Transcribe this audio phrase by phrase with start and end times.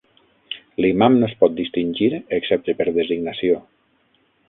[0.85, 2.09] L'imam no es pot distingir
[2.41, 3.65] excepte per designació.